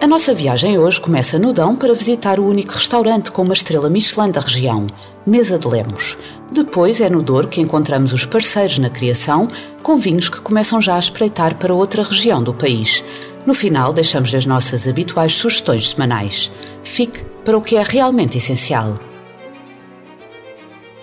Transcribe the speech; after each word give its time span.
A 0.00 0.06
nossa 0.06 0.32
viagem 0.32 0.78
hoje 0.78 0.98
começa 0.98 1.38
no 1.38 1.52
Dão 1.52 1.76
para 1.76 1.92
visitar 1.92 2.40
o 2.40 2.46
único 2.46 2.72
restaurante 2.72 3.30
com 3.30 3.42
uma 3.42 3.52
estrela 3.52 3.90
Michelin 3.90 4.30
da 4.30 4.40
região, 4.40 4.86
Mesa 5.26 5.58
de 5.58 5.68
Lemos. 5.68 6.16
Depois 6.50 7.02
é 7.02 7.10
no 7.10 7.22
Douro 7.22 7.48
que 7.48 7.60
encontramos 7.60 8.10
os 8.10 8.24
parceiros 8.24 8.78
na 8.78 8.88
criação, 8.88 9.46
com 9.82 9.98
vinhos 9.98 10.30
que 10.30 10.40
começam 10.40 10.80
já 10.80 10.96
a 10.96 10.98
espreitar 10.98 11.54
para 11.56 11.74
outra 11.74 12.02
região 12.02 12.42
do 12.42 12.54
país. 12.54 13.04
No 13.44 13.52
final, 13.52 13.92
deixamos 13.92 14.34
as 14.34 14.46
nossas 14.46 14.88
habituais 14.88 15.34
sugestões 15.34 15.90
semanais. 15.90 16.50
Fique 16.82 17.22
para 17.44 17.58
o 17.58 17.62
que 17.62 17.76
é 17.76 17.82
realmente 17.82 18.38
essencial. 18.38 18.98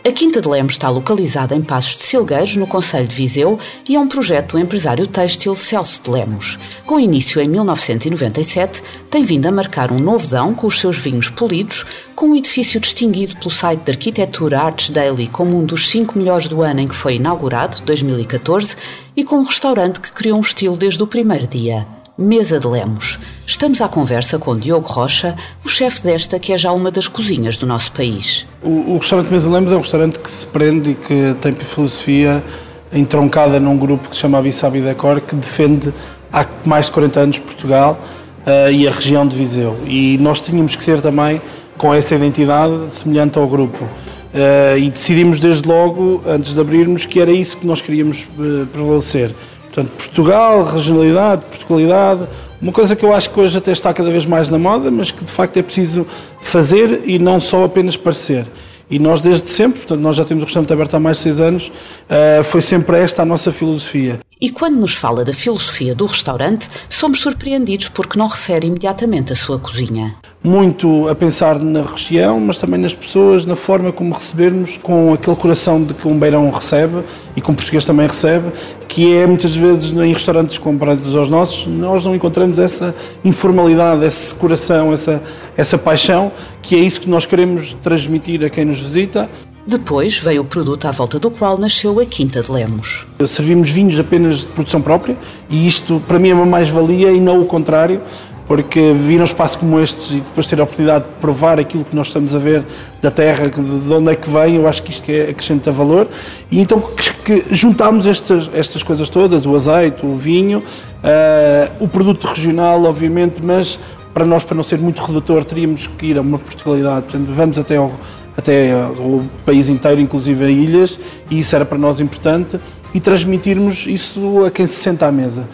A 0.07 0.11
Quinta 0.13 0.39
de 0.39 0.47
Lemos 0.47 0.75
está 0.75 0.89
localizada 0.89 1.53
em 1.53 1.61
Passos 1.61 1.97
de 1.97 2.03
Silgueiros, 2.03 2.55
no 2.55 2.65
Conselho 2.65 3.09
de 3.09 3.13
Viseu, 3.13 3.59
e 3.89 3.98
é 3.98 3.99
um 3.99 4.07
projeto 4.07 4.53
do 4.53 4.57
empresário 4.57 5.05
têxtil 5.05 5.53
Celso 5.53 6.02
de 6.02 6.09
Lemos. 6.09 6.57
Com 6.85 6.98
início 6.98 7.41
em 7.41 7.48
1997, 7.49 8.82
tem 9.12 9.26
vindo 9.26 9.48
a 9.48 9.51
marcar 9.51 9.91
um 9.91 9.99
novo 9.99 10.26
dão 10.26 10.55
com 10.55 10.65
os 10.65 10.79
seus 10.79 10.98
vinhos 10.98 11.29
polidos, 11.29 11.85
com 12.15 12.27
um 12.27 12.35
edifício 12.37 12.79
distinguido 12.79 13.35
pelo 13.35 13.51
site 13.51 13.82
de 13.82 13.91
arquitetura 13.91 14.62
Arts 14.62 14.91
Daily 14.91 15.27
como 15.27 15.59
um 15.59 15.65
dos 15.65 15.90
cinco 15.90 16.17
melhores 16.17 16.48
do 16.48 16.62
ano 16.62 16.79
em 16.79 16.87
que 16.87 16.95
foi 16.95 17.15
inaugurado, 17.15 17.82
2014, 17.82 18.77
e 19.13 19.26
com 19.26 19.39
um 19.39 19.43
restaurante 19.43 19.99
que 19.99 20.13
criou 20.13 20.37
um 20.37 20.41
estilo 20.41 20.77
desde 20.77 21.04
o 21.04 21.07
primeiro 21.07 21.48
dia. 21.48 21.85
Mesa 22.18 22.60
de 22.60 22.68
Lemos. 22.68 23.20
Estamos 23.46 23.79
à 23.79 23.87
conversa 23.87 24.40
com 24.40 24.57
Diogo 24.57 24.87
Rocha, 24.87 25.35
o 25.63 25.70
chefe 25.70 26.01
desta 26.01 26.40
que 26.40 26.51
é 26.51 26.57
já 26.57 26.71
uma 26.71 26.90
das 26.90 27.07
cozinhas 27.07 27.57
do 27.57 27.68
nosso 27.68 27.91
país. 27.91 28.48
O, 28.63 28.96
o 28.96 28.98
restaurante 28.98 29.32
Mesa 29.32 29.48
de 29.48 29.54
Lemos 29.54 29.71
é 29.71 29.76
um 29.76 29.82
restaurante 29.82 30.18
que 30.18 30.32
se 30.32 30.48
prende 30.48 30.91
e 30.91 30.95
que 30.95 31.35
tem 31.40 31.54
filosofia 31.54 32.43
entroncada 32.91 33.60
num 33.60 33.77
grupo 33.77 34.10
que 34.10 34.15
se 34.15 34.23
chama 34.23 34.40
Abissabi 34.40 34.82
Decor, 34.82 35.21
que 35.21 35.35
defende 35.35 35.93
há 36.34 36.43
mais 36.65 36.88
de 36.88 36.93
40 36.93 37.20
anos 37.20 37.38
Portugal 37.38 38.01
uh, 38.48 38.71
e 38.71 38.88
a 38.88 38.91
região 38.91 39.27
de 39.27 39.38
Viseu. 39.38 39.77
E 39.85 40.18
nós 40.20 40.41
tínhamos 40.41 40.76
que 40.76 40.84
ser 40.84 40.99
também 41.01 41.40
com 41.77 41.93
essa 41.93 42.15
identidade 42.15 42.95
semelhante 42.95 43.38
ao 43.38 43.48
grupo. 43.48 43.84
Uh, 43.85 44.77
e 44.79 44.90
decidimos 44.90 45.40
desde 45.40 45.68
logo, 45.68 46.23
antes 46.26 46.55
de 46.55 46.60
abrirmos, 46.60 47.05
que 47.05 47.20
era 47.20 47.32
isso 47.32 47.57
que 47.57 47.68
nós 47.68 47.79
queríamos 47.79 48.23
uh, 48.40 48.65
prevalecer. 48.73 49.35
Portanto, 49.77 49.95
Portugal, 49.95 50.63
regionalidade, 50.63 51.43
Portugalidade, 51.51 52.21
uma 52.59 52.71
coisa 52.71 52.95
que 52.95 53.05
eu 53.05 53.13
acho 53.13 53.29
que 53.29 53.39
hoje 53.39 53.59
até 53.59 53.71
está 53.71 53.93
cada 53.93 54.09
vez 54.09 54.25
mais 54.25 54.49
na 54.49 54.57
moda, 54.57 54.89
mas 54.89 55.11
que 55.11 55.23
de 55.23 55.31
facto 55.31 55.55
é 55.57 55.61
preciso 55.61 56.03
fazer 56.41 57.03
e 57.05 57.20
não 57.20 57.39
só 57.39 57.63
apenas 57.63 57.95
parecer. 57.95 58.48
E 58.89 58.98
nós 58.98 59.21
desde 59.21 59.49
sempre, 59.49 59.81
portanto 59.81 59.99
nós 59.99 60.15
já 60.15 60.25
temos 60.25 60.41
o 60.41 60.45
restaurante 60.45 60.73
aberto 60.73 60.95
há 60.95 60.99
mais 60.99 61.17
de 61.17 61.23
seis 61.23 61.39
anos, 61.39 61.67
uh, 61.67 62.43
foi 62.43 62.63
sempre 62.63 62.98
esta 62.98 63.21
a 63.21 63.25
nossa 63.25 63.51
filosofia. 63.51 64.19
E 64.39 64.50
quando 64.50 64.75
nos 64.78 64.95
fala 64.95 65.25
da 65.25 65.33
filosofia 65.33 65.94
do 65.94 66.05
restaurante, 66.05 66.69
somos 66.89 67.19
surpreendidos 67.19 67.89
porque 67.89 68.17
não 68.17 68.28
refere 68.28 68.67
imediatamente 68.67 69.33
a 69.33 69.35
sua 69.35 69.59
cozinha. 69.59 70.16
Muito 70.44 71.07
a 71.07 71.16
pensar 71.16 71.59
na 71.59 71.81
região, 71.81 72.39
mas 72.39 72.59
também 72.59 72.79
nas 72.79 72.93
pessoas, 72.93 73.45
na 73.45 73.55
forma 73.55 73.91
como 73.91 74.13
recebermos, 74.13 74.77
com 74.77 75.11
aquele 75.11 75.35
coração 75.35 75.83
de 75.83 75.95
que 75.95 76.07
um 76.07 76.17
beirão 76.17 76.49
recebe 76.51 77.03
e 77.35 77.41
que 77.41 77.49
um 77.49 77.55
português 77.55 77.83
também 77.83 78.07
recebe, 78.07 78.51
que 78.97 79.13
é 79.13 79.28
muitas 79.28 79.56
vezes 79.56 79.91
em 79.91 80.12
restaurantes 80.12 80.58
comparados 80.58 81.16
aos 81.16 81.30
nossos, 81.30 81.68
nós 81.68 82.03
não 82.03 82.16
encontramos 82.16 82.58
essa 82.58 82.96
informalidade, 83.24 84.03
esse 84.03 84.34
coração, 84.34 84.91
essa, 84.91 85.22
essa 85.56 85.78
paixão, 85.78 86.31
que 86.63 86.74
é 86.74 86.80
isso 86.80 87.02
que 87.02 87.08
nós 87.08 87.24
queremos 87.24 87.74
transmitir 87.74 88.44
a 88.44 88.50
quem 88.50 88.66
nos 88.66 88.80
visita. 88.80 89.30
Depois 89.68 90.18
veio 90.18 90.41
o 90.41 90.46
produto 90.46 90.88
à 90.88 90.91
volta 90.91 91.19
do 91.19 91.30
qual 91.30 91.59
nasceu 91.59 92.00
a 92.00 92.08
Quinta 92.08 92.41
de 92.41 92.52
Lemos. 92.52 93.06
Servimos 93.28 93.69
vinhos 93.69 94.00
apenas 94.00 94.40
de 94.40 94.47
produção 94.47 94.81
própria 94.81 95.16
e 95.47 95.68
isto 95.68 96.02
para 96.08 96.18
mim 96.18 96.29
é 96.29 96.34
uma 96.34 96.47
mais-valia 96.47 97.12
e 97.12 97.19
não 97.19 97.40
o 97.40 97.46
contrário, 97.46 98.02
porque 98.47 98.94
vir 98.94 99.19
um 99.19 99.25
espaço 99.25 99.59
como 99.59 99.80
este 99.80 100.18
e 100.18 100.22
depois 100.22 100.47
ter 100.47 100.59
a 100.59 100.63
oportunidade 100.63 101.03
de 101.03 101.12
provar 101.19 101.59
aquilo 101.59 101.84
que 101.84 101.96
nós 101.96 102.08
estamos 102.08 102.34
a 102.34 102.40
ver 102.40 102.63
da 103.02 103.12
terra, 103.12 103.47
de 103.50 103.94
onde 103.94 104.12
é 104.12 104.16
que 104.16 104.30
vem, 104.30 104.56
eu 104.56 104.68
acho 104.68 104.81
que 104.84 104.91
isto 104.91 105.09
é, 105.09 105.30
acrescenta 105.30 105.72
valor. 105.72 106.08
E 106.50 106.59
então 106.62 106.81
que 107.25 107.44
juntámos 107.52 108.08
estas, 108.08 108.50
estas 108.53 108.81
coisas 108.84 109.09
todas, 109.09 109.46
o 109.46 109.53
azeite, 109.53 110.06
o 110.06 110.16
vinho, 110.16 110.59
uh, 110.59 111.84
o 111.84 111.88
produto 111.90 112.25
regional, 112.25 112.85
obviamente, 112.85 113.44
mas 113.44 113.78
para 114.13 114.25
nós, 114.25 114.46
para 114.46 114.56
não 114.56 114.64
ser 114.64 114.79
muito 114.79 115.02
redutor, 115.03 115.44
teríamos 115.44 115.85
que 115.85 116.08
ir 116.08 116.18
a 116.18 116.22
uma 116.22 116.40
Portugalidade. 116.40 117.02
Portanto, 117.03 117.28
vamos 117.29 117.59
até 117.59 117.75
ao, 117.75 117.91
até 118.35 118.74
o 118.97 119.25
país 119.46 119.68
inteiro, 119.68 120.00
inclusive 120.00 120.46
a 120.46 120.50
ilhas, 120.50 120.97
e 121.29 121.40
isso 121.40 121.53
era 121.53 121.66
para 121.66 121.78
nós 121.78 122.00
importante, 122.00 122.58
e 122.94 123.00
transmitirmos 123.02 123.85
isso 123.85 124.46
a 124.46 124.50
quem 124.50 124.66
se 124.66 124.75
senta 124.75 125.06
à 125.06 125.12
mesa. 125.12 125.50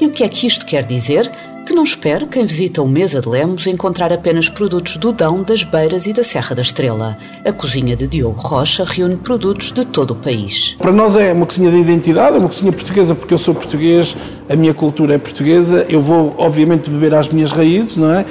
E 0.00 0.06
o 0.06 0.10
que 0.10 0.24
é 0.24 0.28
que 0.28 0.44
isto 0.44 0.66
quer 0.66 0.84
dizer? 0.84 1.30
Que 1.72 1.76
não 1.76 1.84
espere 1.84 2.26
quem 2.26 2.44
visita 2.44 2.82
o 2.82 2.86
Mesa 2.86 3.18
de 3.18 3.26
Lemos 3.26 3.66
encontrar 3.66 4.12
apenas 4.12 4.46
produtos 4.46 4.98
do 4.98 5.10
Dão, 5.10 5.42
das 5.42 5.64
Beiras 5.64 6.04
e 6.04 6.12
da 6.12 6.22
Serra 6.22 6.54
da 6.54 6.60
Estrela. 6.60 7.16
A 7.46 7.50
cozinha 7.50 7.96
de 7.96 8.06
Diogo 8.06 8.38
Rocha 8.38 8.84
reúne 8.84 9.16
produtos 9.16 9.72
de 9.72 9.82
todo 9.86 10.10
o 10.10 10.14
país. 10.14 10.76
Para 10.78 10.92
nós 10.92 11.16
é 11.16 11.32
uma 11.32 11.46
cozinha 11.46 11.70
de 11.70 11.78
identidade, 11.78 12.36
é 12.36 12.38
uma 12.38 12.50
cozinha 12.50 12.70
portuguesa 12.70 13.14
porque 13.14 13.32
eu 13.32 13.38
sou 13.38 13.54
português, 13.54 14.14
a 14.50 14.54
minha 14.54 14.74
cultura 14.74 15.14
é 15.14 15.18
portuguesa, 15.18 15.86
eu 15.88 16.02
vou 16.02 16.34
obviamente 16.36 16.90
beber 16.90 17.14
às 17.14 17.30
minhas 17.30 17.52
raízes, 17.52 17.96
não 17.96 18.12
é? 18.12 18.20
Uh, 18.20 18.26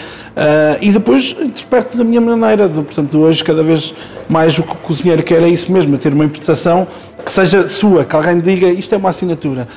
e 0.80 0.92
depois 0.92 1.36
interpreto 1.42 1.98
da 1.98 2.04
minha 2.04 2.22
maneira, 2.22 2.70
de, 2.70 2.80
portanto 2.80 3.18
hoje 3.18 3.44
cada 3.44 3.64
vez 3.64 3.92
mais 4.30 4.60
o 4.60 4.62
que 4.62 4.74
o 4.74 4.76
cozinheiro 4.76 5.24
quer 5.24 5.42
é 5.42 5.50
isso 5.50 5.72
mesmo, 5.72 5.96
é 5.96 5.98
ter 5.98 6.14
uma 6.14 6.26
interpretação 6.26 6.88
que 7.26 7.34
seja 7.34 7.68
sua, 7.68 8.06
que 8.06 8.16
alguém 8.16 8.40
diga 8.40 8.68
isto 8.68 8.94
é 8.94 9.00
uma 9.00 9.10
assinatura. 9.10 9.68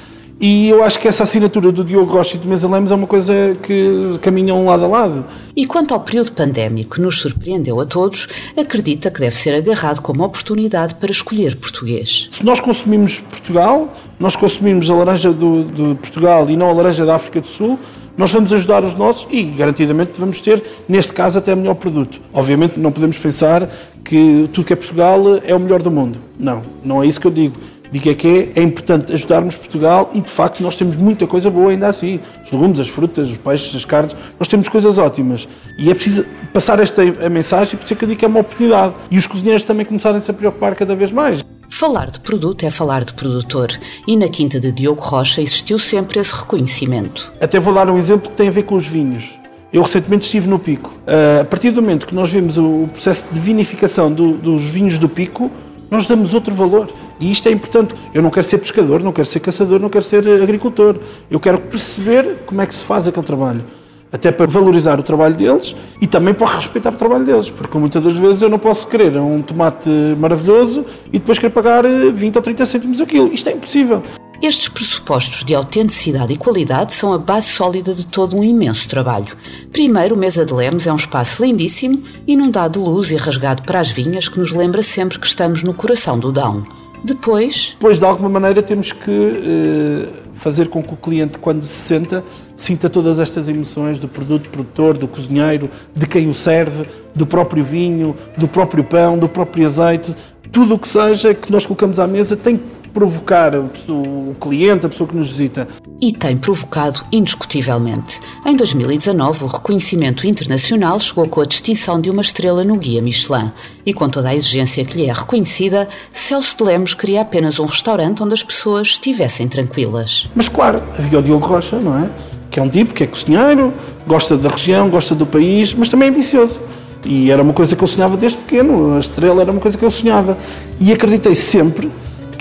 E 0.40 0.68
eu 0.68 0.82
acho 0.82 0.98
que 0.98 1.06
essa 1.06 1.22
assinatura 1.22 1.70
do 1.70 1.84
Diogo 1.84 2.12
Rocha 2.12 2.36
e 2.36 2.38
do 2.38 2.48
Mesa 2.48 2.68
Lemos 2.68 2.90
é 2.90 2.94
uma 2.94 3.06
coisa 3.06 3.56
que 3.62 4.18
caminham 4.20 4.66
lado 4.66 4.84
a 4.84 4.88
lado. 4.88 5.24
E 5.56 5.64
quanto 5.64 5.94
ao 5.94 6.00
período 6.00 6.32
pandémico 6.32 6.96
que 6.96 7.00
nos 7.00 7.20
surpreendeu 7.20 7.80
a 7.80 7.86
todos, 7.86 8.26
acredita 8.56 9.10
que 9.10 9.20
deve 9.20 9.36
ser 9.36 9.54
agarrado 9.54 10.00
como 10.00 10.24
oportunidade 10.24 10.96
para 10.96 11.10
escolher 11.10 11.56
português. 11.56 12.28
Se 12.30 12.44
nós 12.44 12.58
consumimos 12.58 13.20
Portugal, 13.20 13.94
nós 14.18 14.34
consumimos 14.34 14.90
a 14.90 14.94
laranja 14.94 15.32
do, 15.32 15.64
de 15.64 15.94
Portugal 15.96 16.50
e 16.50 16.56
não 16.56 16.68
a 16.68 16.72
laranja 16.72 17.06
da 17.06 17.14
África 17.14 17.40
do 17.40 17.48
Sul, 17.48 17.78
nós 18.16 18.30
vamos 18.32 18.52
ajudar 18.52 18.84
os 18.84 18.94
nossos 18.94 19.26
e 19.32 19.42
garantidamente 19.42 20.12
vamos 20.18 20.40
ter, 20.40 20.62
neste 20.88 21.12
caso, 21.12 21.38
até 21.38 21.54
melhor 21.54 21.74
produto. 21.74 22.20
Obviamente 22.32 22.78
não 22.78 22.92
podemos 22.92 23.18
pensar 23.18 23.68
que 24.04 24.48
tudo 24.52 24.66
que 24.66 24.72
é 24.72 24.76
Portugal 24.76 25.20
é 25.44 25.54
o 25.54 25.58
melhor 25.58 25.80
do 25.80 25.90
mundo. 25.90 26.18
Não, 26.38 26.62
não 26.84 27.02
é 27.02 27.06
isso 27.06 27.20
que 27.20 27.26
eu 27.26 27.30
digo 27.30 27.56
Digo 27.94 28.10
é 28.10 28.14
que 28.14 28.50
é, 28.56 28.60
é 28.60 28.62
importante 28.64 29.12
ajudarmos 29.12 29.54
Portugal 29.54 30.10
e, 30.12 30.20
de 30.20 30.28
facto, 30.28 30.60
nós 30.64 30.74
temos 30.74 30.96
muita 30.96 31.28
coisa 31.28 31.48
boa 31.48 31.70
ainda 31.70 31.86
assim. 31.86 32.18
Os 32.44 32.50
legumes, 32.50 32.80
as 32.80 32.88
frutas, 32.88 33.30
os 33.30 33.36
peixes, 33.36 33.72
as 33.72 33.84
carnes, 33.84 34.16
nós 34.36 34.48
temos 34.48 34.68
coisas 34.68 34.98
ótimas. 34.98 35.46
E 35.78 35.88
é 35.88 35.94
preciso 35.94 36.26
passar 36.52 36.80
esta 36.80 37.02
a 37.02 37.30
mensagem, 37.30 37.78
por 37.78 37.84
isso 37.84 37.94
é 37.94 37.96
que 37.96 38.02
eu 38.04 38.08
digo 38.08 38.18
que 38.18 38.24
é 38.24 38.28
uma 38.28 38.40
oportunidade. 38.40 38.94
E 39.12 39.16
os 39.16 39.28
cozinheiros 39.28 39.62
também 39.62 39.86
começarem-se 39.86 40.28
a 40.28 40.34
preocupar 40.34 40.74
cada 40.74 40.96
vez 40.96 41.12
mais. 41.12 41.44
Falar 41.70 42.10
de 42.10 42.18
produto 42.18 42.66
é 42.66 42.70
falar 42.70 43.04
de 43.04 43.14
produtor 43.14 43.68
e 44.08 44.16
na 44.16 44.28
Quinta 44.28 44.58
de 44.58 44.72
Diogo 44.72 45.00
Rocha 45.00 45.40
existiu 45.40 45.78
sempre 45.78 46.18
esse 46.18 46.34
reconhecimento. 46.34 47.32
Até 47.40 47.60
vou 47.60 47.72
dar 47.72 47.88
um 47.88 47.96
exemplo 47.96 48.28
que 48.28 48.36
tem 48.36 48.48
a 48.48 48.50
ver 48.50 48.64
com 48.64 48.74
os 48.74 48.88
vinhos. 48.88 49.38
Eu 49.72 49.82
recentemente 49.82 50.24
estive 50.24 50.48
no 50.48 50.58
Pico. 50.58 50.92
Uh, 51.06 51.42
a 51.42 51.44
partir 51.44 51.70
do 51.70 51.80
momento 51.80 52.08
que 52.08 52.14
nós 52.14 52.32
vimos 52.32 52.58
o 52.58 52.88
processo 52.92 53.26
de 53.30 53.38
vinificação 53.38 54.12
do, 54.12 54.32
dos 54.32 54.64
vinhos 54.64 54.98
do 54.98 55.08
Pico, 55.08 55.48
nós 55.94 56.06
damos 56.06 56.34
outro 56.34 56.52
valor. 56.52 56.88
E 57.20 57.30
isto 57.30 57.48
é 57.48 57.52
importante. 57.52 57.94
Eu 58.12 58.22
não 58.22 58.30
quero 58.30 58.46
ser 58.46 58.58
pescador, 58.58 59.02
não 59.02 59.12
quero 59.12 59.26
ser 59.26 59.40
caçador, 59.40 59.80
não 59.80 59.88
quero 59.88 60.04
ser 60.04 60.26
agricultor. 60.42 60.96
Eu 61.30 61.40
quero 61.40 61.58
perceber 61.58 62.38
como 62.46 62.60
é 62.60 62.66
que 62.66 62.74
se 62.74 62.84
faz 62.84 63.06
aquele 63.06 63.26
trabalho. 63.26 63.64
Até 64.12 64.30
para 64.30 64.46
valorizar 64.46 65.00
o 65.00 65.02
trabalho 65.02 65.34
deles 65.34 65.74
e 66.00 66.06
também 66.06 66.32
para 66.32 66.46
respeitar 66.46 66.90
o 66.90 66.96
trabalho 66.96 67.24
deles. 67.24 67.50
Porque 67.50 67.76
muitas 67.78 68.02
das 68.02 68.16
vezes 68.16 68.42
eu 68.42 68.48
não 68.48 68.58
posso 68.58 68.86
querer 68.86 69.16
um 69.16 69.42
tomate 69.42 69.88
maravilhoso 70.18 70.84
e 71.08 71.18
depois 71.18 71.38
querer 71.38 71.52
pagar 71.52 71.84
20 71.84 72.36
ou 72.36 72.42
30 72.42 72.66
cêntimos 72.66 73.00
o 73.00 73.06
quilo. 73.06 73.32
Isto 73.32 73.48
é 73.48 73.52
impossível. 73.52 74.02
Estes 74.42 74.68
pressupostos 74.68 75.42
de 75.42 75.54
autenticidade 75.54 76.32
e 76.32 76.36
qualidade 76.36 76.92
são 76.92 77.14
a 77.14 77.18
base 77.18 77.46
sólida 77.46 77.94
de 77.94 78.06
todo 78.06 78.36
um 78.36 78.44
imenso 78.44 78.86
trabalho. 78.88 79.34
Primeiro, 79.72 80.14
o 80.14 80.18
Mesa 80.18 80.44
de 80.44 80.52
Lemos 80.52 80.86
é 80.86 80.92
um 80.92 80.96
espaço 80.96 81.42
lindíssimo, 81.42 82.02
inundado 82.26 82.78
de 82.78 82.84
luz 82.84 83.10
e 83.10 83.16
rasgado 83.16 83.62
para 83.62 83.80
as 83.80 83.90
vinhas, 83.90 84.28
que 84.28 84.38
nos 84.38 84.52
lembra 84.52 84.82
sempre 84.82 85.18
que 85.18 85.26
estamos 85.26 85.62
no 85.62 85.72
coração 85.72 86.18
do 86.18 86.30
Dão. 86.30 86.83
Depois. 87.04 87.72
Depois, 87.74 87.98
de 87.98 88.04
alguma 88.06 88.30
maneira, 88.30 88.62
temos 88.62 88.90
que 88.90 89.10
eh, 89.10 90.08
fazer 90.36 90.68
com 90.68 90.82
que 90.82 90.94
o 90.94 90.96
cliente, 90.96 91.38
quando 91.38 91.62
se 91.62 91.74
senta, 91.74 92.24
sinta 92.56 92.88
todas 92.88 93.20
estas 93.20 93.46
emoções 93.46 93.98
do 93.98 94.08
produto 94.08 94.48
produtor, 94.48 94.96
do 94.96 95.06
cozinheiro, 95.06 95.68
de 95.94 96.06
quem 96.06 96.30
o 96.30 96.34
serve, 96.34 96.86
do 97.14 97.26
próprio 97.26 97.62
vinho, 97.62 98.16
do 98.38 98.48
próprio 98.48 98.82
pão, 98.82 99.18
do 99.18 99.28
próprio 99.28 99.66
azeite, 99.66 100.16
tudo 100.50 100.76
o 100.76 100.78
que 100.78 100.88
seja 100.88 101.34
que 101.34 101.52
nós 101.52 101.66
colocamos 101.66 101.98
à 101.98 102.06
mesa 102.06 102.36
tem 102.36 102.58
provocar 102.94 103.52
o 103.56 104.36
cliente, 104.40 104.86
a 104.86 104.88
pessoa 104.88 105.08
que 105.08 105.16
nos 105.16 105.28
visita. 105.28 105.66
E 106.00 106.12
tem 106.12 106.36
provocado 106.36 107.04
indiscutivelmente. 107.10 108.20
Em 108.46 108.54
2019, 108.54 109.44
o 109.44 109.46
reconhecimento 109.48 110.26
internacional 110.26 110.98
chegou 111.00 111.26
com 111.26 111.40
a 111.40 111.44
distinção 111.44 112.00
de 112.00 112.08
uma 112.08 112.22
estrela 112.22 112.62
no 112.62 112.76
Guia 112.76 113.02
Michelin. 113.02 113.50
E 113.84 113.92
com 113.92 114.08
toda 114.08 114.28
a 114.28 114.34
exigência 114.34 114.84
que 114.84 114.96
lhe 114.96 115.06
é 115.06 115.12
reconhecida, 115.12 115.88
Celso 116.12 116.56
de 116.56 116.62
Lemos 116.62 116.94
queria 116.94 117.22
apenas 117.22 117.58
um 117.58 117.66
restaurante 117.66 118.22
onde 118.22 118.34
as 118.34 118.44
pessoas 118.44 118.88
estivessem 118.88 119.48
tranquilas. 119.48 120.28
Mas 120.34 120.48
claro, 120.48 120.80
havia 120.96 121.18
o 121.18 121.22
Diogo 121.22 121.44
Rocha, 121.44 121.76
não 121.80 121.98
é? 121.98 122.08
Que 122.48 122.60
é 122.60 122.62
um 122.62 122.68
tipo 122.68 122.94
que 122.94 123.02
é 123.02 123.06
cozinheiro, 123.08 123.74
gosta 124.06 124.38
da 124.38 124.48
região, 124.48 124.88
gosta 124.88 125.16
do 125.16 125.26
país, 125.26 125.74
mas 125.74 125.88
também 125.88 126.08
é 126.08 126.10
ambicioso. 126.12 126.60
E 127.04 127.30
era 127.30 127.42
uma 127.42 127.52
coisa 127.52 127.74
que 127.74 127.82
eu 127.82 127.88
sonhava 127.88 128.16
desde 128.16 128.38
pequeno, 128.38 128.96
a 128.96 129.00
estrela 129.00 129.42
era 129.42 129.50
uma 129.50 129.60
coisa 129.60 129.76
que 129.76 129.84
eu 129.84 129.90
sonhava. 129.90 130.38
E 130.78 130.92
acreditei 130.92 131.34
sempre 131.34 131.90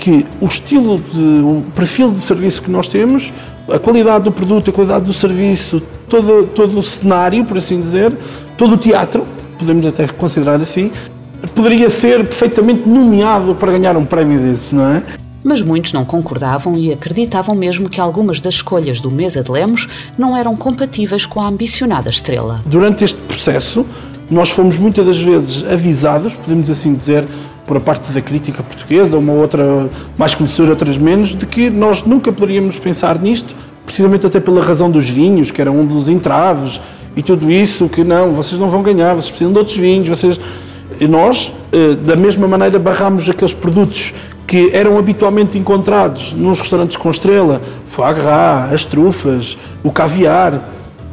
que 0.04 0.26
o 0.38 0.44
estilo, 0.44 0.98
de, 0.98 1.18
o 1.18 1.64
perfil 1.74 2.12
de 2.12 2.20
serviço 2.20 2.60
que 2.60 2.70
nós 2.70 2.86
temos, 2.86 3.32
a 3.70 3.78
qualidade 3.78 4.24
do 4.24 4.32
produto, 4.32 4.68
a 4.68 4.72
qualidade 4.72 5.06
do 5.06 5.14
serviço, 5.14 5.82
todo, 6.10 6.46
todo 6.48 6.78
o 6.78 6.82
cenário, 6.82 7.42
por 7.46 7.56
assim 7.56 7.80
dizer, 7.80 8.12
todo 8.58 8.74
o 8.74 8.76
teatro, 8.76 9.24
podemos 9.58 9.86
até 9.86 10.06
considerar 10.06 10.60
assim, 10.60 10.92
poderia 11.54 11.88
ser 11.88 12.18
perfeitamente 12.18 12.86
nomeado 12.86 13.54
para 13.54 13.72
ganhar 13.72 13.96
um 13.96 14.04
prémio 14.04 14.38
desses, 14.38 14.72
não 14.72 14.86
é? 14.86 15.02
Mas 15.42 15.62
muitos 15.62 15.94
não 15.94 16.04
concordavam 16.04 16.76
e 16.76 16.92
acreditavam 16.92 17.54
mesmo 17.54 17.88
que 17.88 17.98
algumas 17.98 18.42
das 18.42 18.54
escolhas 18.54 19.00
do 19.00 19.10
Mesa 19.10 19.42
de 19.42 19.50
Lemos 19.50 19.88
não 20.18 20.36
eram 20.36 20.54
compatíveis 20.54 21.24
com 21.24 21.40
a 21.40 21.48
ambicionada 21.48 22.10
estrela. 22.10 22.60
Durante 22.66 23.04
este 23.04 23.18
processo, 23.22 23.86
nós 24.30 24.50
fomos 24.50 24.76
muitas 24.76 25.06
das 25.06 25.20
vezes 25.20 25.64
avisados, 25.64 26.34
podemos 26.34 26.68
assim 26.68 26.94
dizer, 26.94 27.26
por 27.66 27.76
a 27.76 27.80
parte 27.80 28.12
da 28.12 28.20
crítica 28.20 28.62
portuguesa, 28.62 29.16
uma 29.16 29.32
outra 29.32 29.88
mais 30.18 30.34
conhecedora, 30.34 30.72
outras 30.72 30.98
menos, 30.98 31.34
de 31.34 31.46
que 31.46 31.70
nós 31.70 32.02
nunca 32.02 32.32
poderíamos 32.32 32.78
pensar 32.78 33.18
nisto, 33.18 33.54
precisamente 33.84 34.26
até 34.26 34.40
pela 34.40 34.62
razão 34.62 34.90
dos 34.90 35.08
vinhos, 35.08 35.50
que 35.50 35.60
era 35.60 35.70
um 35.70 35.84
dos 35.84 36.08
entraves 36.08 36.80
e 37.16 37.22
tudo 37.22 37.50
isso, 37.50 37.88
que 37.88 38.02
não, 38.02 38.32
vocês 38.32 38.60
não 38.60 38.68
vão 38.68 38.82
ganhar, 38.82 39.14
vocês 39.14 39.30
precisam 39.30 39.52
de 39.52 39.58
outros 39.58 39.76
vinhos, 39.76 40.08
vocês... 40.08 40.38
E 41.00 41.08
nós, 41.08 41.52
eh, 41.72 41.96
da 41.96 42.14
mesma 42.14 42.46
maneira, 42.46 42.78
barramos 42.78 43.28
aqueles 43.28 43.52
produtos 43.52 44.14
que 44.46 44.70
eram 44.72 44.98
habitualmente 44.98 45.58
encontrados 45.58 46.32
nos 46.32 46.60
restaurantes 46.60 46.96
com 46.96 47.10
estrela, 47.10 47.60
foie 47.88 48.14
gras, 48.14 48.72
as 48.72 48.84
trufas, 48.84 49.56
o 49.82 49.90
caviar, 49.90 50.62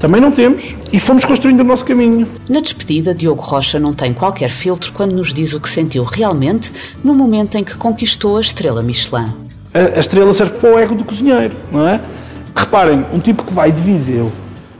também 0.02 0.20
não 0.20 0.32
temos 0.32 0.76
e 0.92 1.00
fomos 1.00 1.24
construindo 1.24 1.60
o 1.60 1.64
nosso 1.64 1.86
caminho. 1.86 2.28
Na 2.50 2.60
despedida, 2.60 3.14
Diogo 3.14 3.44
Rocha 3.44 3.80
não 3.80 3.94
tem 3.94 4.14
qualquer 4.16 4.50
filtro 4.50 4.92
quando 4.94 5.14
nos 5.14 5.32
diz 5.32 5.54
o 5.54 5.60
que 5.60 5.70
sentiu 5.70 6.04
realmente 6.04 6.74
no 7.04 7.14
momento 7.14 7.56
em 7.56 7.64
que 7.64 7.78
conquistou 7.78 8.38
a 8.38 8.42
estrela 8.42 8.82
Michelin. 8.82 9.32
A, 9.72 9.98
a 9.98 10.00
estrela 10.00 10.34
serve 10.34 10.58
para 10.58 10.74
o 10.74 10.80
ego 10.80 10.96
do 10.96 11.04
cozinheiro, 11.04 11.56
não 11.72 11.88
é? 11.88 12.02
Reparem, 12.56 13.06
um 13.14 13.20
tipo 13.20 13.44
que 13.44 13.54
vai 13.54 13.72
de 13.72 13.82
Viseu, 13.84 14.32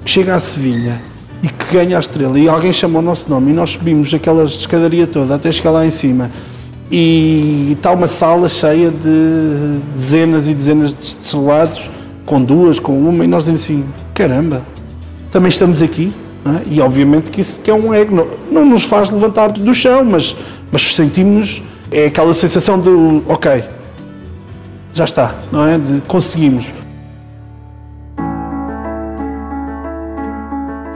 que 0.04 0.10
chega 0.10 0.34
a 0.34 0.40
Sevilha 0.40 1.00
e 1.44 1.48
que 1.48 1.72
ganha 1.72 1.98
a 1.98 2.00
estrela 2.00 2.40
e 2.40 2.50
alguém 2.50 2.74
chama 2.74 2.98
o 2.98 3.02
nosso 3.04 3.30
nome 3.30 3.52
e 3.52 3.54
nós 3.54 3.72
subimos 3.72 4.12
aquela 4.12 4.44
escadaria 4.44 5.06
toda 5.06 5.36
até 5.36 5.52
chegar 5.52 5.70
lá 5.70 5.86
em 5.86 5.92
cima 5.92 6.32
e 6.92 7.74
está 7.74 7.92
uma 7.92 8.08
sala 8.08 8.50
cheia 8.50 8.90
de 8.90 9.80
dezenas 9.94 10.48
e 10.48 10.54
dezenas 10.56 10.90
de 10.90 11.04
estrelados, 11.04 11.90
com 12.26 12.42
duas, 12.42 12.80
com 12.80 12.98
uma, 13.00 13.24
e 13.24 13.28
nós 13.28 13.44
dizemos 13.44 13.62
assim, 13.62 13.86
caramba, 14.14 14.64
também 15.32 15.50
estamos 15.50 15.82
aqui. 15.82 16.14
É? 16.44 16.74
E 16.74 16.82
obviamente 16.82 17.30
que 17.30 17.40
isso 17.40 17.62
que 17.62 17.70
é 17.70 17.74
um 17.74 17.94
ego, 17.94 18.16
não, 18.16 18.28
não 18.52 18.66
nos 18.66 18.84
faz 18.84 19.12
levantar 19.12 19.52
do 19.52 19.74
chão, 19.74 20.04
mas, 20.04 20.36
mas 20.72 20.96
sentimos, 20.96 21.62
é 21.92 22.08
aquela 22.08 22.34
sensação 22.34 22.82
de, 22.82 22.90
ok, 23.28 23.64
já 24.94 25.06
está, 25.06 25.36
não 25.52 25.68
é? 25.68 25.78
De, 25.78 26.02
conseguimos. 26.02 26.66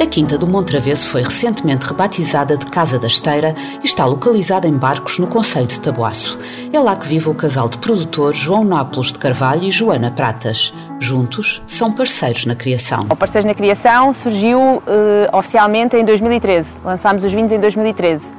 A 0.01 0.05
Quinta 0.05 0.37
do 0.37 0.45
Montravesso 0.45 1.07
foi 1.07 1.23
recentemente 1.23 1.87
rebatizada 1.87 2.57
de 2.57 2.65
Casa 2.65 2.99
da 2.99 3.07
Esteira 3.07 3.55
e 3.81 3.85
está 3.85 4.05
localizada 4.05 4.67
em 4.67 4.73
Barcos, 4.73 5.19
no 5.19 5.25
Conselho 5.25 5.67
de 5.67 5.79
Taboaço. 5.79 6.37
É 6.71 6.77
lá 6.79 6.97
que 6.97 7.07
vive 7.07 7.29
o 7.29 7.33
casal 7.33 7.69
de 7.69 7.77
produtores 7.77 8.37
João 8.37 8.65
Nápoles 8.65 9.13
de 9.13 9.19
Carvalho 9.19 9.63
e 9.63 9.71
Joana 9.71 10.11
Pratas. 10.11 10.73
Juntos, 10.99 11.61
são 11.65 11.93
parceiros 11.93 12.45
na 12.45 12.55
criação. 12.55 13.07
O 13.09 13.15
Parceiros 13.15 13.45
na 13.45 13.53
Criação 13.53 14.13
surgiu 14.13 14.59
uh, 14.59 14.83
oficialmente 15.31 15.95
em 15.95 16.03
2013. 16.03 16.77
Lançámos 16.83 17.23
os 17.23 17.31
vinhos 17.31 17.53
em 17.53 17.59
2013. 17.59 18.31
Uh, 18.31 18.35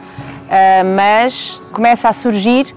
eh, 0.51 0.83
mas 0.83 1.61
começa 1.73 2.09
a 2.09 2.13
surgir 2.13 2.75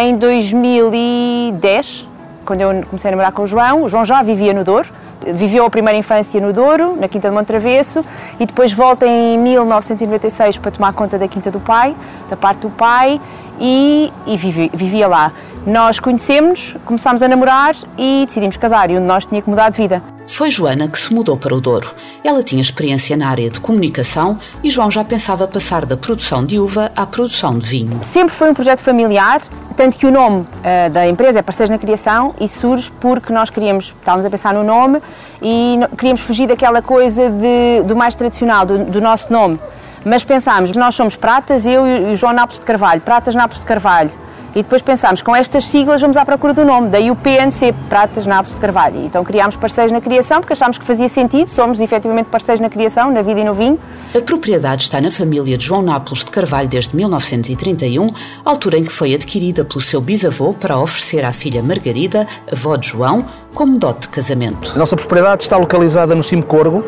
em 0.00 0.16
2010, 0.16 2.08
quando 2.46 2.62
eu 2.62 2.82
comecei 2.86 3.08
a 3.08 3.10
namorar 3.10 3.32
com 3.32 3.42
o 3.42 3.46
João. 3.46 3.82
O 3.82 3.88
João 3.88 4.06
já 4.06 4.22
vivia 4.22 4.54
no 4.54 4.64
Douro 4.64 4.88
viveu 5.34 5.64
a 5.64 5.70
primeira 5.70 5.98
infância 5.98 6.40
no 6.40 6.52
Douro, 6.52 6.96
na 6.96 7.08
Quinta 7.08 7.28
de 7.28 7.34
Montravesso, 7.34 8.04
e 8.38 8.46
depois 8.46 8.72
volta 8.72 9.06
em 9.06 9.38
1996 9.38 10.58
para 10.58 10.70
tomar 10.70 10.92
conta 10.92 11.18
da 11.18 11.26
Quinta 11.26 11.50
do 11.50 11.60
pai, 11.60 11.96
da 12.28 12.36
parte 12.36 12.60
do 12.60 12.70
pai, 12.70 13.20
e, 13.58 14.12
e 14.26 14.36
vivia, 14.36 14.70
vivia 14.72 15.08
lá. 15.08 15.32
Nós 15.66 15.98
conhecemos, 15.98 16.76
começámos 16.84 17.22
a 17.22 17.28
namorar 17.28 17.74
e 17.98 18.24
decidimos 18.26 18.56
casar, 18.56 18.90
e 18.90 18.96
um 18.96 19.00
de 19.00 19.06
nós 19.06 19.26
tinha 19.26 19.42
que 19.42 19.50
mudar 19.50 19.70
de 19.70 19.76
vida. 19.76 20.02
Foi 20.28 20.50
Joana 20.50 20.88
que 20.88 20.98
se 20.98 21.14
mudou 21.14 21.36
para 21.36 21.54
o 21.54 21.60
Douro. 21.60 21.88
Ela 22.22 22.42
tinha 22.42 22.60
experiência 22.60 23.16
na 23.16 23.28
área 23.28 23.48
de 23.48 23.60
comunicação 23.60 24.38
e 24.62 24.68
João 24.68 24.90
já 24.90 25.02
pensava 25.02 25.46
passar 25.46 25.86
da 25.86 25.96
produção 25.96 26.44
de 26.44 26.58
uva 26.58 26.90
à 26.94 27.06
produção 27.06 27.58
de 27.58 27.68
vinho. 27.68 28.00
Sempre 28.02 28.34
foi 28.34 28.50
um 28.50 28.54
projeto 28.54 28.80
familiar, 28.80 29.40
tanto 29.76 29.98
que 29.98 30.06
o 30.06 30.10
nome 30.10 30.40
uh, 30.40 30.90
da 30.90 31.06
empresa 31.06 31.38
é 31.38 31.42
Parceiros 31.42 31.70
na 31.70 31.78
Criação 31.78 32.34
e 32.40 32.48
surge 32.48 32.90
porque 32.98 33.32
nós 33.32 33.50
queríamos, 33.50 33.94
estávamos 33.98 34.24
a 34.24 34.30
pensar 34.30 34.54
no 34.54 34.64
nome 34.64 35.00
e 35.42 35.78
queríamos 35.96 36.22
fugir 36.22 36.48
daquela 36.48 36.80
coisa 36.80 37.28
de, 37.28 37.82
do 37.84 37.94
mais 37.94 38.16
tradicional, 38.16 38.64
do, 38.64 38.78
do 38.84 39.00
nosso 39.00 39.32
nome. 39.32 39.60
Mas 40.04 40.24
pensámos, 40.24 40.72
nós 40.72 40.94
somos 40.94 41.14
Pratas, 41.14 41.66
eu 41.66 41.86
e 41.86 42.12
o 42.12 42.16
João 42.16 42.32
Nápoles 42.32 42.58
de 42.58 42.64
Carvalho, 42.64 43.00
Pratas 43.00 43.34
Nápoles 43.34 43.60
de 43.60 43.66
Carvalho 43.66 44.25
e 44.56 44.62
depois 44.62 44.80
pensámos, 44.80 45.20
com 45.20 45.36
estas 45.36 45.66
siglas 45.66 46.00
vamos 46.00 46.16
à 46.16 46.24
procura 46.24 46.54
do 46.54 46.64
nome, 46.64 46.88
daí 46.88 47.10
o 47.10 47.14
PNC, 47.14 47.74
Pratas 47.90 48.26
Nápoles 48.26 48.54
de 48.54 48.60
Carvalho. 48.60 49.04
Então 49.04 49.22
criámos 49.22 49.54
parceiros 49.54 49.92
na 49.92 50.00
criação, 50.00 50.40
porque 50.40 50.54
achámos 50.54 50.78
que 50.78 50.84
fazia 50.84 51.10
sentido, 51.10 51.46
somos 51.48 51.78
efetivamente 51.78 52.28
parceiros 52.28 52.58
na 52.58 52.70
criação, 52.70 53.10
na 53.10 53.20
vida 53.20 53.40
e 53.40 53.44
no 53.44 53.52
vinho. 53.52 53.78
A 54.14 54.20
propriedade 54.22 54.84
está 54.84 54.98
na 54.98 55.10
família 55.10 55.58
de 55.58 55.66
João 55.66 55.82
Nápoles 55.82 56.24
de 56.24 56.30
Carvalho 56.30 56.68
desde 56.68 56.96
1931, 56.96 58.08
altura 58.46 58.78
em 58.78 58.84
que 58.84 58.92
foi 58.92 59.14
adquirida 59.14 59.62
pelo 59.62 59.82
seu 59.82 60.00
bisavô 60.00 60.54
para 60.54 60.78
oferecer 60.78 61.22
à 61.22 61.34
filha 61.34 61.62
Margarida, 61.62 62.26
avó 62.50 62.76
de 62.76 62.88
João, 62.88 63.26
como 63.52 63.78
dote 63.78 64.00
de 64.00 64.08
casamento. 64.08 64.72
A 64.74 64.78
nossa 64.78 64.96
propriedade 64.96 65.42
está 65.42 65.58
localizada 65.58 66.14
no 66.14 66.22
Cimo 66.22 66.42
Corgo, 66.46 66.82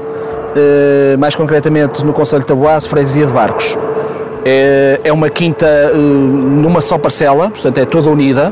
eh, 0.56 1.16
mais 1.18 1.36
concretamente 1.36 2.02
no 2.02 2.14
Conselho 2.14 2.40
de 2.40 2.46
Taboaço, 2.46 2.88
Freguesia 2.88 3.26
de 3.26 3.32
Barcos. 3.32 3.76
É, 4.50 5.00
é 5.04 5.12
uma 5.12 5.28
quinta 5.28 5.66
eh, 5.66 5.94
numa 5.94 6.80
só 6.80 6.96
parcela, 6.96 7.50
portanto 7.50 7.76
é 7.76 7.84
toda 7.84 8.08
unida. 8.08 8.50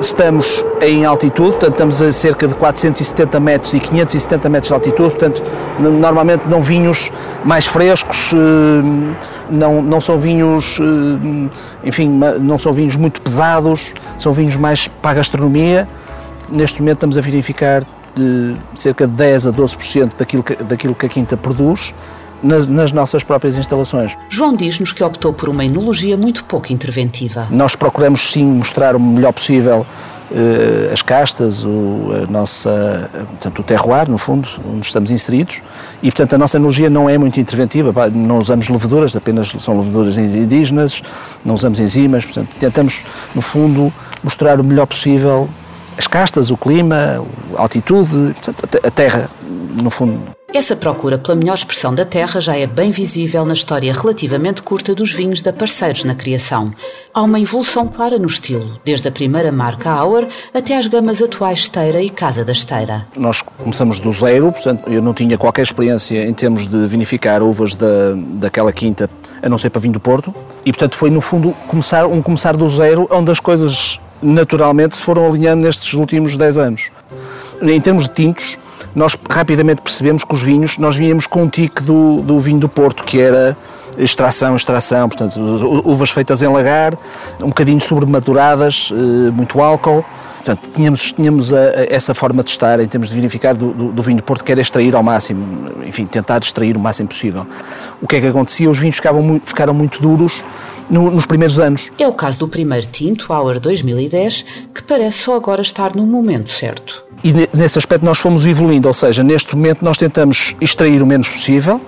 Estamos 0.00 0.66
em 0.80 1.04
altitude, 1.04 1.52
portanto 1.52 1.72
estamos 1.74 2.02
a 2.02 2.12
cerca 2.12 2.48
de 2.48 2.56
470 2.56 3.38
metros 3.38 3.72
e 3.72 3.78
570 3.78 4.48
metros 4.48 4.68
de 4.68 4.74
altitude, 4.74 5.10
portanto 5.10 5.42
normalmente 5.78 6.42
não 6.48 6.60
vinhos 6.60 7.12
mais 7.44 7.66
frescos, 7.66 8.32
eh, 8.34 9.16
não, 9.48 9.80
não 9.80 10.00
são 10.00 10.18
vinhos, 10.18 10.80
enfim, 11.84 12.20
não 12.40 12.58
são 12.58 12.72
vinhos 12.72 12.96
muito 12.96 13.22
pesados, 13.22 13.94
são 14.18 14.32
vinhos 14.32 14.56
mais 14.56 14.88
para 14.88 15.12
a 15.12 15.14
gastronomia. 15.14 15.88
Neste 16.48 16.80
momento 16.80 16.96
estamos 16.96 17.16
a 17.16 17.20
verificar 17.20 17.84
de 18.16 18.56
cerca 18.74 19.06
de 19.06 19.12
10 19.12 19.46
a 19.46 19.52
12% 19.52 20.10
daquilo 20.18 20.42
que, 20.42 20.56
daquilo 20.64 20.94
que 20.96 21.06
a 21.06 21.08
quinta 21.08 21.36
produz 21.36 21.94
nas, 22.42 22.66
nas, 22.66 22.92
nossas 22.92 23.24
próprias 23.24 23.56
instalações. 23.56 24.16
João 24.28 24.54
diz-nos 24.54 24.92
que 24.92 25.02
optou 25.02 25.32
por 25.32 25.48
uma 25.48 25.64
enologia 25.64 26.16
muito 26.16 26.44
pouco 26.44 26.72
interventiva. 26.72 27.46
Nós 27.50 27.74
procuramos 27.76 28.32
sim 28.32 28.44
mostrar 28.44 28.96
o 28.96 29.00
melhor 29.00 29.32
possível 29.32 29.86
uh, 30.30 30.92
as 30.92 31.02
castas, 31.02 31.64
o, 31.64 32.10
a 32.22 32.30
nossa, 32.30 33.10
portanto, 33.12 33.58
o 33.60 33.62
terroir, 33.62 34.10
no 34.10 34.18
fundo, 34.18 34.48
onde 34.68 34.86
estamos 34.86 35.10
inseridos, 35.10 35.62
e 36.02 36.10
portanto 36.10 36.34
a 36.34 36.38
nossa 36.38 36.56
enologia 36.56 36.90
não 36.90 37.08
é 37.08 37.18
muito 37.18 37.40
interventiva, 37.40 37.92
não 38.10 38.38
usamos 38.38 38.68
leveduras, 38.68 39.16
apenas 39.16 39.48
são 39.58 39.78
leveduras 39.78 40.18
indígenas, 40.18 41.02
não 41.44 41.54
usamos 41.54 41.78
enzimas, 41.78 42.24
portanto 42.24 42.54
tentamos, 42.58 43.04
no 43.34 43.42
fundo, 43.42 43.92
mostrar 44.22 44.60
o 44.60 44.64
melhor 44.64 44.86
possível 44.86 45.48
as 45.96 46.06
castas, 46.06 46.50
o 46.52 46.56
clima, 46.56 47.24
a 47.56 47.62
altitude, 47.62 48.32
portanto, 48.32 48.78
a 48.86 48.90
terra, 48.90 49.28
no 49.82 49.90
fundo. 49.90 50.37
Essa 50.52 50.74
procura 50.74 51.18
pela 51.18 51.36
melhor 51.36 51.54
expressão 51.54 51.94
da 51.94 52.06
terra 52.06 52.40
já 52.40 52.56
é 52.56 52.66
bem 52.66 52.90
visível 52.90 53.44
na 53.44 53.52
história 53.52 53.92
relativamente 53.92 54.62
curta 54.62 54.94
dos 54.94 55.12
vinhos 55.12 55.42
da 55.42 55.52
Parceiros 55.52 56.04
na 56.04 56.14
criação. 56.14 56.72
Há 57.12 57.20
uma 57.20 57.38
evolução 57.38 57.86
clara 57.86 58.18
no 58.18 58.26
estilo, 58.26 58.80
desde 58.82 59.06
a 59.06 59.12
primeira 59.12 59.52
marca 59.52 59.90
Auer 59.90 60.26
até 60.54 60.74
às 60.74 60.86
gamas 60.86 61.20
atuais 61.20 61.58
Esteira 61.58 62.00
e 62.00 62.08
Casa 62.08 62.46
da 62.46 62.52
Esteira. 62.52 63.06
Nós 63.14 63.42
começamos 63.42 64.00
do 64.00 64.10
zero, 64.10 64.50
portanto 64.50 64.90
eu 64.90 65.02
não 65.02 65.12
tinha 65.12 65.36
qualquer 65.36 65.60
experiência 65.60 66.26
em 66.26 66.32
termos 66.32 66.66
de 66.66 66.86
vinificar 66.86 67.42
uvas 67.42 67.74
da, 67.74 68.14
daquela 68.16 68.72
quinta, 68.72 69.10
a 69.42 69.50
não 69.50 69.58
ser 69.58 69.68
para 69.68 69.82
vinho 69.82 69.92
do 69.92 70.00
Porto, 70.00 70.34
e 70.64 70.72
portanto 70.72 70.96
foi 70.96 71.10
no 71.10 71.20
fundo 71.20 71.52
começar, 71.68 72.06
um 72.06 72.22
começar 72.22 72.56
do 72.56 72.66
zero, 72.70 73.06
onde 73.10 73.30
as 73.30 73.38
coisas 73.38 74.00
naturalmente 74.22 74.96
se 74.96 75.04
foram 75.04 75.26
alinhando 75.26 75.62
nestes 75.62 75.92
últimos 75.92 76.38
10 76.38 76.56
anos. 76.56 76.90
Em 77.60 77.80
termos 77.80 78.04
de 78.04 78.14
tintos, 78.14 78.56
nós 78.94 79.16
rapidamente 79.30 79.82
percebemos 79.82 80.24
que 80.24 80.34
os 80.34 80.42
vinhos, 80.42 80.78
nós 80.78 80.96
vínhamos 80.96 81.26
com 81.26 81.42
um 81.42 81.48
tique 81.48 81.82
do, 81.82 82.20
do 82.22 82.40
vinho 82.40 82.58
do 82.58 82.68
Porto, 82.68 83.04
que 83.04 83.20
era 83.20 83.56
extração, 83.96 84.54
extração, 84.54 85.08
portanto, 85.08 85.40
uvas 85.84 86.10
feitas 86.10 86.42
em 86.42 86.48
lagar, 86.48 86.96
um 87.42 87.48
bocadinho 87.48 87.80
sobrematuradas, 87.80 88.92
eh, 88.92 89.30
muito 89.30 89.60
álcool. 89.60 90.04
Portanto, 90.38 90.68
tínhamos, 90.72 91.12
tínhamos 91.12 91.52
a, 91.52 91.56
a, 91.56 91.84
essa 91.90 92.14
forma 92.14 92.42
de 92.42 92.50
estar 92.50 92.80
em 92.80 92.86
termos 92.86 93.08
de 93.08 93.14
vinificar 93.14 93.56
do, 93.56 93.72
do, 93.72 93.92
do, 93.92 94.02
vinho 94.02 94.18
do 94.18 94.22
Porto, 94.22 94.44
que 94.44 94.52
era 94.52 94.60
extrair 94.60 94.94
ao 94.94 95.02
máximo, 95.02 95.70
enfim, 95.84 96.06
tentar 96.06 96.40
extrair 96.42 96.76
o 96.76 96.80
máximo 96.80 97.08
possível. 97.08 97.46
O 98.00 98.06
que 98.06 98.16
é 98.16 98.20
que 98.20 98.26
acontecia? 98.28 98.70
Os 98.70 98.78
vinhos 98.78 98.96
ficavam 98.96 99.22
muito, 99.22 99.46
ficaram 99.46 99.74
muito 99.74 100.00
duros 100.00 100.42
no, 100.88 101.10
nos 101.10 101.26
primeiros 101.26 101.58
anos. 101.58 101.90
É 101.98 102.06
o 102.06 102.12
caso 102.12 102.38
do 102.38 102.48
primeiro 102.48 102.86
tinto, 102.86 103.32
Auer 103.32 103.60
2010, 103.60 104.44
que 104.74 104.82
parece 104.82 105.18
só 105.18 105.36
agora 105.36 105.60
estar 105.60 105.94
no 105.94 106.06
momento 106.06 106.50
certo. 106.50 107.04
E 107.22 107.32
nesse 107.52 107.78
aspecto 107.78 108.04
nós 108.04 108.18
fomos 108.18 108.46
evoluindo, 108.46 108.86
ou 108.86 108.94
seja, 108.94 109.24
neste 109.24 109.54
momento 109.56 109.84
nós 109.84 109.98
tentamos 109.98 110.54
extrair 110.60 111.02
o 111.02 111.06
menos 111.06 111.28
possível, 111.28 111.80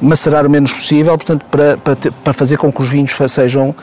macerar 0.00 0.46
o 0.46 0.50
menos 0.50 0.72
possível, 0.72 1.16
portanto, 1.16 1.44
para, 1.50 1.76
para, 1.76 1.96
para 1.96 2.32
fazer 2.32 2.56
com 2.56 2.72
que 2.72 2.82
os 2.82 2.88
vinhos 2.88 3.16
sejam 3.28 3.74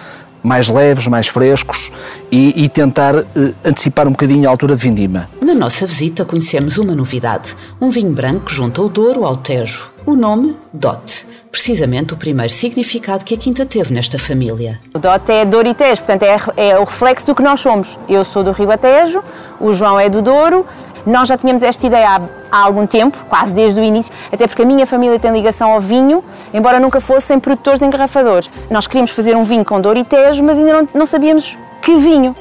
mais 0.44 0.68
leves, 0.68 1.08
mais 1.08 1.28
frescos 1.28 1.92
e, 2.32 2.64
e 2.64 2.70
tentar 2.70 3.16
eh, 3.16 3.26
antecipar 3.64 4.08
um 4.08 4.12
bocadinho 4.12 4.48
a 4.48 4.52
altura 4.52 4.76
de 4.76 4.82
vindima. 4.82 5.30
Na 5.42 5.54
nossa 5.54 5.88
visita 5.88 6.26
conhecemos 6.26 6.78
uma 6.78 6.94
novidade, 6.94 7.56
um 7.80 7.90
vinho 7.90 8.12
branco 8.12 8.52
junto 8.52 8.82
ao 8.82 8.90
Douro 8.90 9.26
ao 9.26 9.38
Tejo. 9.38 9.92
O 10.06 10.16
nome, 10.16 10.56
Dot 10.74 11.26
precisamente 11.54 12.16
o 12.16 12.18
primeiro 12.18 12.52
significado 12.52 13.24
que 13.24 13.36
a 13.36 13.38
Quinta 13.38 13.64
teve 13.64 13.94
nesta 13.94 14.18
família. 14.18 14.82
O 14.92 14.98
Dot 14.98 15.32
é 15.32 15.46
Douro 15.46 15.68
e 15.68 15.74
Tejo, 15.76 16.02
portanto 16.02 16.24
é, 16.24 16.70
é, 16.70 16.80
o 16.80 16.84
reflexo 16.84 17.28
do 17.28 17.36
que 17.36 17.44
nós 17.44 17.60
somos. 17.60 17.98
Eu 18.10 18.26
sou 18.26 18.44
do 18.44 18.52
Ribatejo, 18.52 19.24
o 19.62 19.72
João 19.72 20.00
é 20.00 20.10
do 20.10 20.20
Douro 20.20 20.66
nós 21.06 21.30
já 21.30 21.38
tínhamos 21.38 21.64
esta 21.64 21.86
ideia 21.86 22.10
há, 22.10 22.22
há, 22.52 22.64
algum 22.64 22.86
tempo, 22.86 23.18
quase 23.30 23.54
desde 23.54 23.80
o 23.80 23.84
início, 23.84 24.14
até 24.32 24.48
porque 24.48 24.62
a 24.62 24.66
minha 24.66 24.86
família 24.86 25.20
tem 25.20 25.32
ligação 25.32 25.72
ao 25.72 25.82
vinho, 25.82 26.24
embora 26.54 26.80
nunca 26.80 27.02
fossem 27.02 27.40
produtores 27.40 27.82
engarrafadores. 27.82 28.50
Nós 28.70 28.88
queríamos 28.88 29.12
fazer 29.12 29.36
um 29.36 29.44
vinho 29.44 29.66
com 29.66 29.80
dor 29.80 29.98
e 29.98 30.04
tejo, 30.04 30.44
mas 30.44 30.58
ainda 30.58 30.74
não, 30.74 30.90
não 30.94 31.06
sabíamos 31.06 31.58
que 31.82 31.96
vinho. 31.98 32.36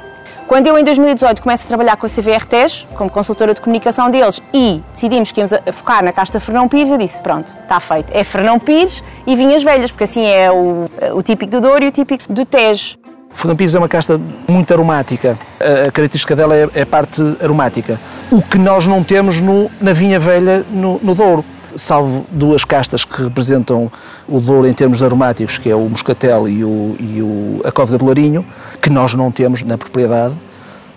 Quando 0.47 0.67
eu, 0.67 0.77
em 0.77 0.85
2018, 0.85 1.41
começo 1.41 1.65
a 1.65 1.69
trabalhar 1.69 1.97
com 1.97 2.05
a 2.05 2.09
CVR 2.11 2.45
Tejo, 2.47 2.87
como 2.95 3.09
consultora 3.09 3.55
de 3.55 3.61
comunicação 3.63 4.11
deles, 4.11 4.43
e 4.53 4.83
decidimos 4.93 5.33
que 5.33 5.41
íamos 5.41 5.53
focar 5.73 6.05
na 6.05 6.13
casta 6.13 6.39
Fernão 6.39 6.69
Pires, 6.69 6.91
eu 6.91 6.99
disse, 6.99 7.19
pronto, 7.21 7.49
está 7.49 7.81
feito. 7.81 8.11
É 8.13 8.23
Fernão 8.23 8.59
Pires 8.59 9.03
e 9.27 9.35
vinhas 9.35 9.63
velhas, 9.63 9.91
porque 9.91 10.05
assim 10.05 10.27
é 10.27 10.51
o, 10.51 10.91
o 11.15 11.23
típico 11.23 11.51
do 11.53 11.61
Douro 11.61 11.83
e 11.85 11.89
o 11.89 11.93
típico 11.93 12.31
do 12.31 12.45
Tejo. 12.45 13.02
Pires 13.57 13.75
é 13.75 13.79
uma 13.79 13.89
casta 13.89 14.21
muito 14.49 14.73
aromática. 14.73 15.39
A 15.61 15.91
característica 15.91 16.37
dela 16.37 16.55
é, 16.55 16.69
é 16.75 16.83
a 16.83 16.87
parte 16.87 17.23
aromática. 17.43 18.01
O 18.31 18.43
que 18.43 18.59
nós 18.59 18.87
não 18.87 19.03
temos 19.03 19.41
no, 19.41 19.71
na 19.81 19.93
vinha 19.93 20.19
velha 20.19 20.65
no, 20.71 21.01
no 21.03 21.15
Douro. 21.15 21.45
Salvo 21.75 22.27
duas 22.31 22.65
castas 22.65 23.05
que 23.05 23.23
representam 23.23 23.91
o 24.29 24.41
Douro 24.41 24.69
em 24.69 24.75
termos 24.75 25.03
aromáticos, 25.03 25.57
que 25.57 25.71
é 25.71 25.75
o 25.75 25.89
Moscatel 25.89 26.47
e, 26.47 26.63
o, 26.63 26.97
e 27.01 27.23
o, 27.23 27.61
a 27.65 27.73
Códega 27.73 27.97
do 27.97 28.05
Larinho, 28.05 28.45
que 28.81 28.91
nós 28.91 29.15
não 29.15 29.31
temos 29.31 29.63
na 29.63 29.79
propriedade. 29.79 30.35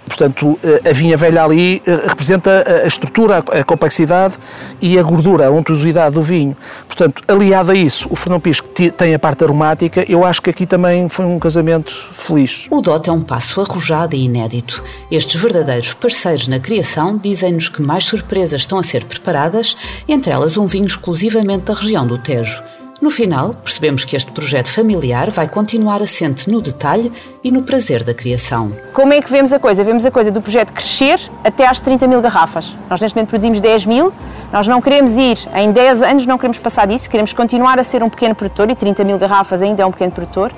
Portanto, 0.05 0.59
a 0.87 0.93
vinha 0.93 1.17
velha 1.17 1.43
ali 1.43 1.81
eh, 1.85 1.99
representa 2.07 2.63
a 2.83 2.87
estrutura, 2.87 3.37
a 3.37 3.63
complexidade 3.63 4.35
e 4.81 4.97
a 4.99 5.03
gordura, 5.03 5.47
a 5.47 5.51
untuosidade 5.51 6.13
do 6.15 6.21
vinho. 6.21 6.55
Portanto, 6.87 7.23
aliado 7.27 7.71
a 7.71 7.75
isso, 7.75 8.07
o 8.11 8.15
Fernão 8.15 8.39
que 8.39 8.91
tem 8.91 9.13
a 9.13 9.19
parte 9.19 9.43
aromática, 9.43 10.05
eu 10.07 10.23
acho 10.23 10.41
que 10.41 10.49
aqui 10.49 10.65
também 10.65 11.09
foi 11.09 11.25
um 11.25 11.39
casamento 11.39 11.93
feliz. 12.13 12.67
O 12.69 12.81
dote 12.81 13.09
é 13.09 13.13
um 13.13 13.21
passo 13.21 13.61
arrojado 13.61 14.15
e 14.15 14.25
inédito. 14.25 14.83
Estes 15.09 15.41
verdadeiros 15.41 15.93
parceiros 15.93 16.47
na 16.47 16.59
criação 16.59 17.17
dizem-nos 17.17 17.69
que 17.69 17.81
mais 17.81 18.05
surpresas 18.05 18.61
estão 18.61 18.77
a 18.77 18.83
ser 18.83 19.03
preparadas, 19.05 19.75
entre 20.07 20.31
elas 20.31 20.57
um 20.57 20.65
vinho 20.65 20.85
exclusivamente 20.85 21.65
da 21.65 21.73
região 21.73 22.05
do 22.05 22.17
Tejo. 22.17 22.61
No 23.05 23.11
final, 23.11 23.53
percebemos 23.53 24.03
que 24.03 24.15
este 24.15 24.31
projeto 24.31 24.67
familiar 24.67 25.29
vai 25.29 25.47
continuar 25.47 26.01
assente 26.01 26.49
no 26.49 26.59
detalhe 26.59 27.13
e 27.43 27.51
no 27.51 27.61
prazer 27.61 28.03
da 28.03 28.15
criação. 28.15 28.71
Como 28.95 29.13
é 29.13 29.21
que 29.21 29.31
vemos 29.31 29.53
a 29.53 29.59
coisa? 29.59 29.83
Vemos 29.83 30.07
a 30.07 30.09
coisa 30.09 30.31
do 30.31 30.41
projeto 30.41 30.73
crescer 30.73 31.19
até 31.43 31.67
às 31.67 31.79
30 31.81 32.07
mil 32.07 32.19
garrafas. 32.19 32.75
Nós 32.89 32.99
neste 32.99 33.15
momento 33.15 33.29
produzimos 33.29 33.61
10 33.61 33.85
mil, 33.85 34.11
nós 34.51 34.67
não 34.67 34.81
queremos 34.81 35.11
ir, 35.17 35.37
em 35.53 35.71
10 35.71 36.01
anos 36.01 36.25
não 36.25 36.35
queremos 36.35 36.57
passar 36.57 36.87
disso, 36.87 37.07
queremos 37.07 37.31
continuar 37.31 37.77
a 37.77 37.83
ser 37.83 38.01
um 38.01 38.09
pequeno 38.09 38.33
produtor 38.33 38.71
e 38.71 38.75
30 38.75 39.03
mil 39.03 39.19
garrafas 39.19 39.61
ainda 39.61 39.83
é 39.83 39.85
um 39.85 39.91
pequeno 39.91 40.11
produtor, 40.11 40.51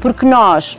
porque 0.00 0.26
nós 0.26 0.76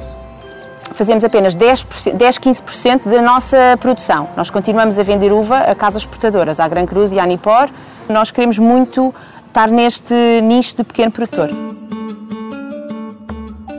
fazemos 0.93 1.23
apenas 1.23 1.55
10, 1.55 1.85
10 2.15 2.37
15% 2.37 3.09
da 3.09 3.21
nossa 3.21 3.77
produção. 3.79 4.27
Nós 4.35 4.49
continuamos 4.49 4.99
a 4.99 5.03
vender 5.03 5.31
uva 5.31 5.59
a 5.59 5.73
casas 5.73 6.01
exportadoras, 6.01 6.59
à 6.59 6.67
Gran 6.67 6.85
Cruz 6.85 7.13
e 7.13 7.19
à 7.19 7.25
Nipor. 7.25 7.69
Nós 8.09 8.29
queremos 8.29 8.59
muito 8.59 9.15
estar 9.53 9.69
neste 9.69 10.15
nicho 10.41 10.75
de 10.75 10.83
pequeno 10.83 11.11
produtor. 11.11 11.51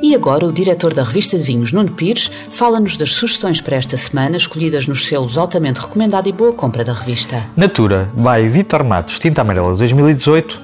E 0.01 0.15
agora 0.15 0.47
o 0.47 0.53
diretor 0.53 0.95
da 0.95 1.03
revista 1.03 1.37
de 1.37 1.43
vinhos, 1.43 1.73
Nuno 1.73 1.91
Pires, 1.91 2.31
fala-nos 2.49 2.97
das 2.97 3.11
sugestões 3.11 3.61
para 3.61 3.75
esta 3.75 3.97
semana 3.97 4.37
escolhidas 4.37 4.87
nos 4.87 5.09
selos 5.09 5.37
altamente 5.37 5.81
recomendado 5.81 6.29
e 6.29 6.33
boa 6.33 6.53
compra 6.53 6.85
da 6.85 6.93
revista. 6.93 7.43
Natura 7.57 8.09
by 8.15 8.47
Vitor 8.47 8.85
Matos 8.85 9.19
Tinta 9.19 9.41
Amarela 9.41 9.75
2018 9.75 10.63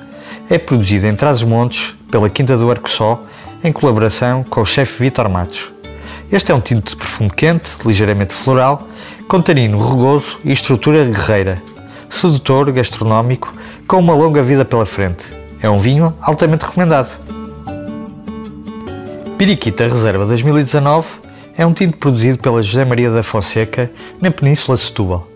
é 0.48 0.58
produzida 0.58 1.08
em 1.08 1.16
Trás-os-Montes 1.16 1.92
pela 2.08 2.30
Quinta 2.30 2.56
do 2.56 2.70
Arco 2.70 2.88
Só 2.88 3.20
em 3.64 3.72
colaboração 3.72 4.44
com 4.44 4.60
o 4.60 4.66
chefe 4.66 5.02
Vitor 5.02 5.28
Matos. 5.28 5.72
Este 6.30 6.52
é 6.52 6.54
um 6.54 6.60
tinto 6.60 6.90
de 6.90 6.96
perfume 6.96 7.30
quente, 7.30 7.70
ligeiramente 7.84 8.32
floral, 8.32 8.86
com 9.26 9.42
tanino 9.42 9.76
rugoso 9.76 10.38
e 10.44 10.52
estrutura 10.52 11.04
guerreira, 11.04 11.60
sedutor, 12.08 12.70
gastronómico 12.70 13.58
com 13.90 13.98
uma 13.98 14.14
longa 14.14 14.40
vida 14.40 14.64
pela 14.64 14.86
frente. 14.86 15.26
É 15.60 15.68
um 15.68 15.80
vinho 15.80 16.14
altamente 16.20 16.64
recomendado. 16.64 17.10
Piriquita 19.36 19.88
Reserva 19.88 20.24
2019 20.26 21.08
é 21.58 21.66
um 21.66 21.72
tinto 21.72 21.96
produzido 21.96 22.38
pela 22.38 22.62
José 22.62 22.84
Maria 22.84 23.10
da 23.10 23.24
Fonseca 23.24 23.90
na 24.20 24.30
Península 24.30 24.76
de 24.76 24.84
Setúbal. 24.84 25.26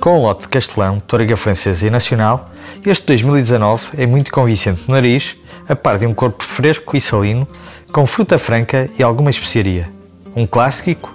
Com 0.00 0.18
um 0.18 0.22
lote 0.22 0.44
de 0.44 0.48
Castelão, 0.48 1.00
Toriga 1.00 1.36
Francesa 1.36 1.86
e 1.86 1.90
Nacional, 1.90 2.50
este 2.86 3.08
2019 3.08 3.88
é 3.98 4.06
muito 4.06 4.32
convincente 4.32 4.84
no 4.88 4.94
nariz, 4.94 5.36
a 5.68 5.76
par 5.76 5.98
de 5.98 6.06
um 6.06 6.14
corpo 6.14 6.42
fresco 6.42 6.96
e 6.96 7.00
salino, 7.00 7.46
com 7.92 8.06
fruta 8.06 8.38
franca 8.38 8.88
e 8.98 9.02
alguma 9.02 9.28
especiaria. 9.28 9.86
Um 10.34 10.46
clássico 10.46 11.14